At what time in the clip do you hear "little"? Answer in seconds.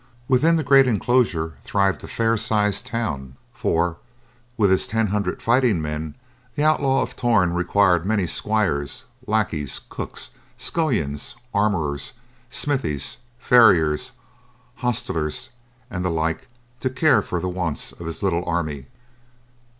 18.23-18.43